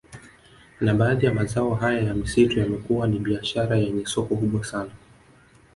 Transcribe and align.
Na 0.81 0.93
baadhi 0.93 1.25
ya 1.25 1.33
mazao 1.33 1.75
haya 1.75 2.01
ya 2.01 2.13
misitu 2.13 2.59
yamekuwa 2.59 3.07
ni 3.07 3.19
biashara 3.19 3.77
yenye 3.77 4.05
soko 4.05 4.35
kubwa 4.35 4.65
sana 4.65 4.91